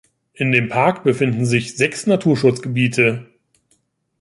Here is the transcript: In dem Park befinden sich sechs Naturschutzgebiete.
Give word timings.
In 0.33 0.51
dem 0.51 0.67
Park 0.67 1.03
befinden 1.03 1.45
sich 1.45 1.77
sechs 1.77 2.07
Naturschutzgebiete. 2.07 3.29